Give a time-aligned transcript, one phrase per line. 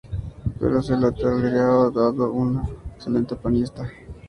[0.59, 3.87] Pero se le toleraba dado que era un excelente pianista.